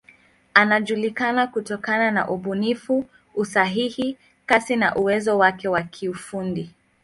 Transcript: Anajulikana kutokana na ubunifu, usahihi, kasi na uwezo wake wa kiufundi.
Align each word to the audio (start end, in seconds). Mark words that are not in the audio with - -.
Anajulikana 0.53 1.47
kutokana 1.47 2.11
na 2.11 2.29
ubunifu, 2.29 3.05
usahihi, 3.35 4.17
kasi 4.45 4.75
na 4.75 4.95
uwezo 4.95 5.37
wake 5.37 5.67
wa 5.67 5.81
kiufundi. 5.81 6.69